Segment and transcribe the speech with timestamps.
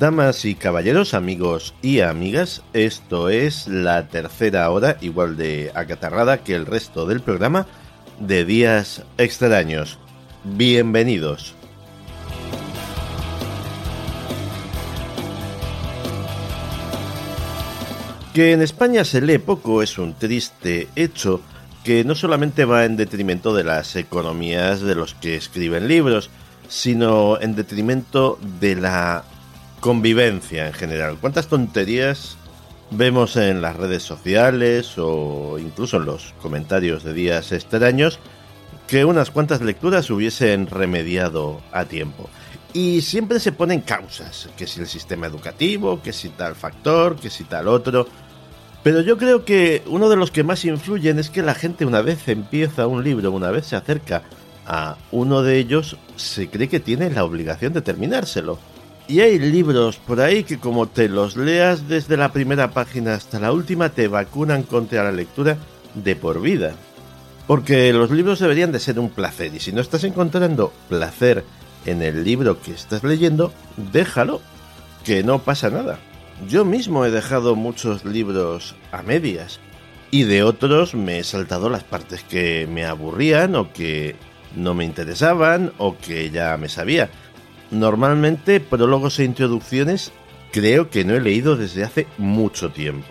[0.00, 6.54] Damas y caballeros, amigos y amigas, esto es la tercera hora, igual de acatarrada que
[6.54, 7.66] el resto del programa,
[8.18, 9.98] de días extraños.
[10.42, 11.54] Bienvenidos.
[18.32, 21.42] Que en España se lee poco es un triste hecho
[21.84, 26.30] que no solamente va en detrimento de las economías de los que escriben libros,
[26.70, 29.24] sino en detrimento de la
[29.80, 31.18] convivencia en general.
[31.20, 32.36] ¿Cuántas tonterías
[32.90, 38.18] vemos en las redes sociales o incluso en los comentarios de días extraños
[38.86, 42.28] que unas cuantas lecturas hubiesen remediado a tiempo?
[42.72, 47.30] Y siempre se ponen causas, que si el sistema educativo, que si tal factor, que
[47.30, 48.06] si tal otro.
[48.84, 52.00] Pero yo creo que uno de los que más influyen es que la gente una
[52.00, 54.22] vez empieza un libro, una vez se acerca
[54.66, 58.58] a uno de ellos, se cree que tiene la obligación de terminárselo.
[59.10, 63.40] Y hay libros por ahí que como te los leas desde la primera página hasta
[63.40, 65.56] la última te vacunan contra la lectura
[65.96, 66.74] de por vida.
[67.48, 71.44] Porque los libros deberían de ser un placer y si no estás encontrando placer
[71.86, 73.52] en el libro que estás leyendo,
[73.92, 74.40] déjalo,
[75.04, 75.98] que no pasa nada.
[76.48, 79.58] Yo mismo he dejado muchos libros a medias
[80.12, 84.14] y de otros me he saltado las partes que me aburrían o que
[84.54, 87.10] no me interesaban o que ya me sabía.
[87.70, 90.12] Normalmente prólogos e introducciones
[90.50, 93.08] creo que no he leído desde hace mucho tiempo.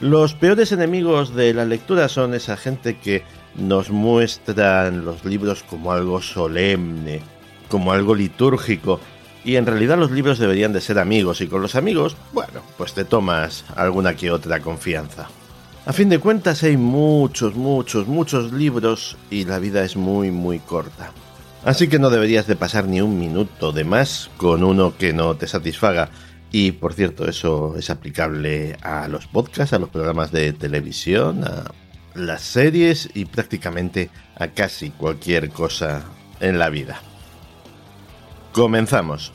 [0.00, 3.22] Los peores enemigos de la lectura son esa gente que
[3.54, 7.20] nos muestran los libros como algo solemne,
[7.68, 9.00] como algo litúrgico,
[9.44, 12.92] y en realidad los libros deberían de ser amigos, y con los amigos, bueno, pues
[12.92, 15.28] te tomas alguna que otra confianza.
[15.86, 20.58] A fin de cuentas hay muchos, muchos, muchos libros y la vida es muy, muy
[20.58, 21.12] corta.
[21.66, 25.34] Así que no deberías de pasar ni un minuto de más con uno que no
[25.34, 26.10] te satisfaga.
[26.52, 31.64] Y por cierto, eso es aplicable a los podcasts, a los programas de televisión, a
[32.14, 36.04] las series y prácticamente a casi cualquier cosa
[36.38, 37.00] en la vida.
[38.52, 39.32] Comenzamos.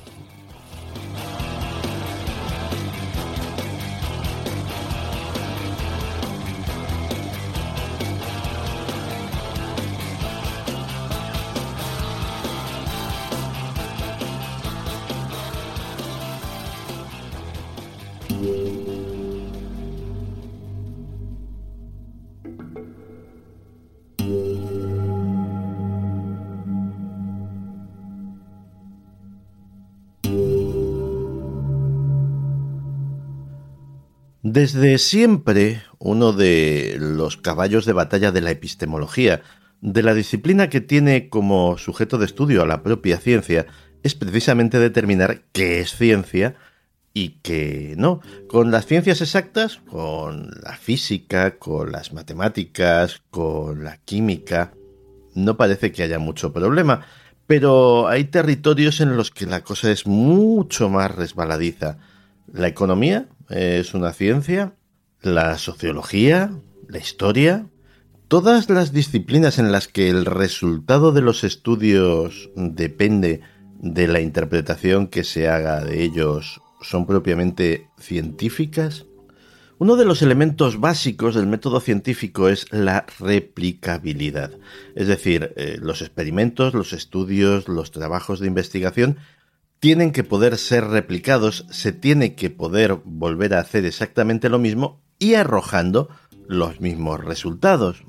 [34.54, 39.44] Desde siempre, uno de los caballos de batalla de la epistemología,
[39.80, 43.68] de la disciplina que tiene como sujeto de estudio a la propia ciencia,
[44.04, 46.58] es precisamente determinar qué es ciencia
[47.14, 48.20] y qué no.
[48.50, 54.74] Con las ciencias exactas, con la física, con las matemáticas, con la química,
[55.34, 57.06] no parece que haya mucho problema,
[57.48, 62.00] pero hay territorios en los que la cosa es mucho más resbaladiza.
[62.52, 64.74] La economía es una ciencia,
[65.22, 66.52] la sociología,
[66.88, 67.68] la historia,
[68.28, 73.42] todas las disciplinas en las que el resultado de los estudios depende
[73.80, 79.06] de la interpretación que se haga de ellos son propiamente científicas.
[79.78, 84.52] Uno de los elementos básicos del método científico es la replicabilidad,
[84.96, 89.18] es decir, eh, los experimentos, los estudios, los trabajos de investigación
[89.82, 95.02] tienen que poder ser replicados, se tiene que poder volver a hacer exactamente lo mismo
[95.18, 96.08] y arrojando
[96.48, 98.04] los mismos resultados.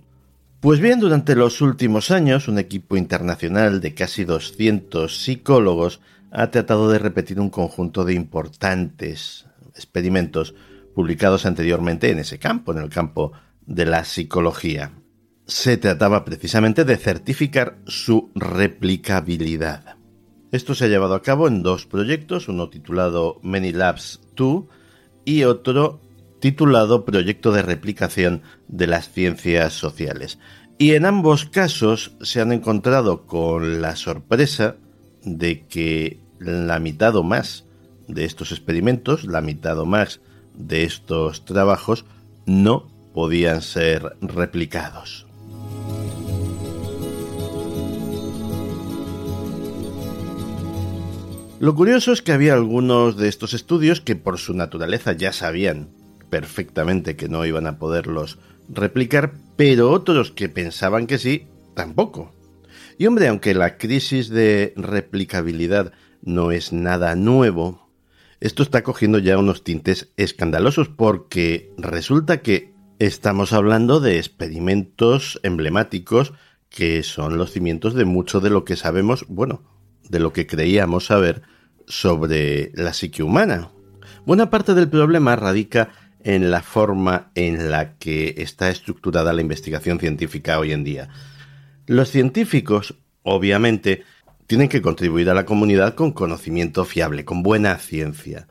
[0.60, 6.90] Pues bien, durante los últimos años, un equipo internacional de casi 200 psicólogos ha tratado
[6.90, 10.54] de repetir un conjunto de importantes experimentos
[10.94, 13.32] publicados anteriormente en ese campo, en el campo
[13.64, 14.92] de la psicología.
[15.46, 20.01] se trataba precisamente de certificar su replicabilidad.
[20.52, 24.64] Esto se ha llevado a cabo en dos proyectos, uno titulado Many Labs 2
[25.24, 25.98] y otro
[26.40, 30.38] titulado Proyecto de Replicación de las Ciencias Sociales.
[30.76, 34.76] Y en ambos casos se han encontrado con la sorpresa
[35.24, 37.64] de que la mitad o más
[38.06, 40.20] de estos experimentos, la mitad o más
[40.54, 42.04] de estos trabajos,
[42.44, 45.26] no podían ser replicados.
[51.62, 55.90] Lo curioso es que había algunos de estos estudios que por su naturaleza ya sabían
[56.28, 62.34] perfectamente que no iban a poderlos replicar, pero otros que pensaban que sí, tampoco.
[62.98, 67.88] Y hombre, aunque la crisis de replicabilidad no es nada nuevo,
[68.40, 76.32] esto está cogiendo ya unos tintes escandalosos porque resulta que estamos hablando de experimentos emblemáticos
[76.70, 79.62] que son los cimientos de mucho de lo que sabemos, bueno,
[80.12, 81.42] de lo que creíamos saber
[81.88, 83.70] sobre la psique humana.
[84.26, 85.88] Buena parte del problema radica
[86.22, 91.08] en la forma en la que está estructurada la investigación científica hoy en día.
[91.86, 94.04] Los científicos, obviamente,
[94.46, 98.48] tienen que contribuir a la comunidad con conocimiento fiable, con buena ciencia,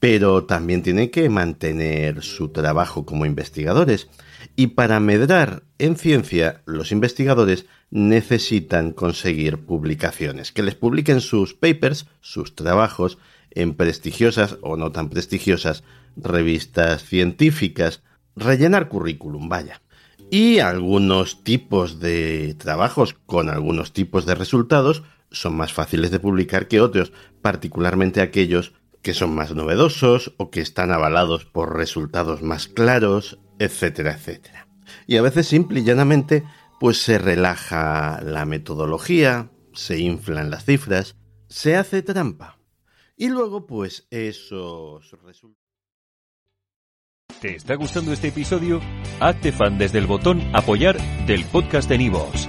[0.00, 4.08] pero también tienen que mantener su trabajo como investigadores.
[4.54, 12.06] Y para medrar en ciencia, los investigadores necesitan conseguir publicaciones, que les publiquen sus papers,
[12.20, 13.18] sus trabajos,
[13.50, 15.82] en prestigiosas o no tan prestigiosas
[16.16, 18.02] revistas científicas,
[18.36, 19.80] rellenar currículum, vaya.
[20.30, 26.68] Y algunos tipos de trabajos con algunos tipos de resultados son más fáciles de publicar
[26.68, 28.72] que otros, particularmente aquellos
[29.06, 34.66] que son más novedosos o que están avalados por resultados más claros, etcétera, etcétera.
[35.06, 36.42] Y a veces simple y llanamente
[36.80, 41.14] pues se relaja la metodología, se inflan las cifras,
[41.48, 42.58] se hace trampa.
[43.16, 45.64] Y luego pues esos resultados
[47.40, 48.80] ¿Te está gustando este episodio?
[49.20, 52.48] Hazte fan desde el botón Apoyar del podcast de Nivos.